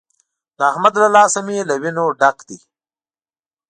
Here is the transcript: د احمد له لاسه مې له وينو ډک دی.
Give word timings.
د 0.57 0.59
احمد 0.71 0.93
له 1.01 1.07
لاسه 1.15 1.39
مې 1.45 1.57
له 1.69 1.75
وينو 1.81 2.05
ډک 2.19 2.37
دی. 2.47 2.59